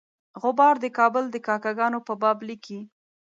غبار 0.41 0.75
د 0.81 0.85
کابل 0.97 1.23
د 1.31 1.35
کاکه 1.47 1.71
ګانو 1.79 1.99
په 2.07 2.13
باب 2.21 2.37
لیکي. 2.49 2.79